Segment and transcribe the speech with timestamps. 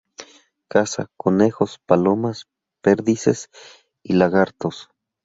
[0.67, 2.47] Caza conejos, palomas,
[2.81, 3.51] perdices
[4.03, 4.89] y lagartos.